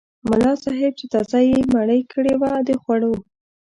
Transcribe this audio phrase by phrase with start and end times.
[0.29, 3.13] ملا صاحب چې تازه یې مړۍ کړې وه د خوړو.